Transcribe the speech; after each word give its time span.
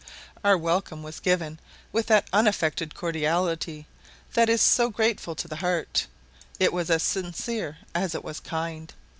Our 0.43 0.57
welcome 0.57 1.03
was 1.03 1.19
given 1.19 1.59
with 1.91 2.07
that 2.07 2.27
unaffected 2.33 2.95
cordiality 2.95 3.85
that 4.33 4.49
is 4.49 4.59
so 4.59 4.89
grateful 4.89 5.35
to 5.35 5.47
the 5.47 5.57
heart: 5.57 6.07
it 6.59 6.73
was 6.73 6.89
as 6.89 7.03
sincere 7.03 7.77
as 7.93 8.15
it 8.15 8.23
was 8.23 8.39
kind. 8.39 8.91